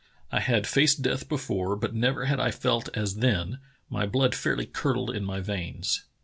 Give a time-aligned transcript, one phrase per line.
[0.31, 3.59] I had faced death before, but never had I felt as then;
[3.95, 6.05] m}" blood fairly curdled in my veins.